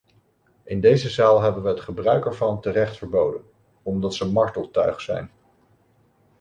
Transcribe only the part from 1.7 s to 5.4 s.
gebruik ervan terecht verboden, omdat ze marteltuig zijn.